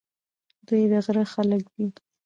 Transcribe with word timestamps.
دوی 0.67 0.83
د 0.91 0.93
غره 1.05 1.23
خلک 1.33 1.63
دي. 1.75 1.85